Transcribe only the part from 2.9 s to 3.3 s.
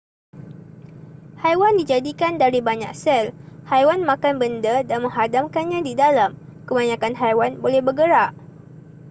sel